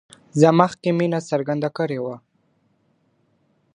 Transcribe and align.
زه 0.39 0.47
مخکي 0.59 0.91
مينه 0.97 1.19
څرګنده 1.29 1.69
کړې 1.77 1.99
وه 2.05 2.15